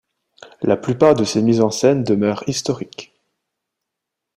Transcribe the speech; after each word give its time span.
La 0.63 0.77
plupart 0.77 1.13
de 1.13 1.23
ses 1.23 1.43
mises 1.43 1.61
en 1.61 1.69
scène 1.69 2.03
demeurent 2.03 2.43
historiques. 2.49 3.13